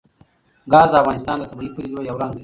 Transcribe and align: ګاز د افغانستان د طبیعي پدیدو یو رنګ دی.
ګاز 0.71 0.89
د 0.93 0.95
افغانستان 1.01 1.35
د 1.39 1.43
طبیعي 1.51 1.71
پدیدو 1.75 2.07
یو 2.09 2.17
رنګ 2.21 2.31
دی. 2.35 2.39